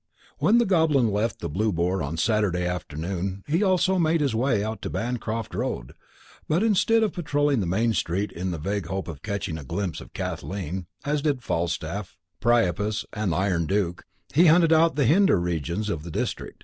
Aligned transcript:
When 0.39 0.57
the 0.57 0.65
Goblin 0.65 1.11
left 1.11 1.41
the 1.41 1.47
Blue 1.47 1.71
Boar 1.71 2.01
on 2.01 2.17
Saturday 2.17 2.65
afternoon 2.65 3.43
he 3.45 3.61
also 3.61 3.99
made 3.99 4.19
his 4.19 4.33
way 4.33 4.63
out 4.63 4.81
to 4.81 4.89
Bancroft 4.89 5.53
Road; 5.53 5.93
but 6.47 6.63
instead 6.63 7.03
of 7.03 7.13
patrolling 7.13 7.59
the 7.59 7.67
main 7.67 7.93
street 7.93 8.31
in 8.31 8.49
the 8.49 8.57
vague 8.57 8.87
hope 8.87 9.07
of 9.07 9.21
catching 9.21 9.59
a 9.59 9.63
glimpse 9.63 10.01
of 10.01 10.13
Kathleen 10.13 10.87
(as 11.05 11.21
did 11.21 11.43
Falstaff, 11.43 12.17
Priapus, 12.39 13.05
and 13.13 13.31
the 13.31 13.35
Iron 13.35 13.67
Duke), 13.67 14.03
he 14.33 14.47
hunted 14.47 14.73
out 14.73 14.95
the 14.95 15.05
hinder 15.05 15.39
regions 15.39 15.87
of 15.87 16.01
the 16.01 16.09
district. 16.09 16.57